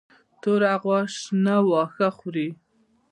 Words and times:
توره 0.41 0.73
غوا 0.81 0.99
شنه 1.17 1.55
واښه 1.69 2.09
خوري. 2.17 2.49